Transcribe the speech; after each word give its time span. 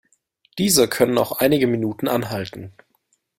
Diese 0.57 0.87
können 0.87 1.19
auch 1.19 1.31
einige 1.33 1.67
Minuten 1.67 2.07
anhalten. 2.07 2.73